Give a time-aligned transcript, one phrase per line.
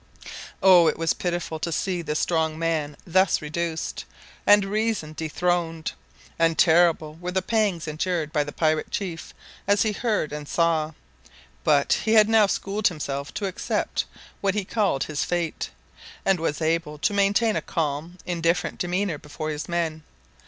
[0.63, 0.87] Oh!
[0.87, 4.03] it was pitiful to see the strong man thus reduced,
[4.47, 5.91] and reason dethroned;
[6.39, 9.31] and terrible were the pangs endured by the pirate chief
[9.67, 10.93] as he heard and saw;
[11.63, 14.05] but he had now schooled himself to accept
[14.41, 15.69] what he called his "fate,"
[16.25, 20.01] and was able to maintain a calm, indifferent demeanour before his men.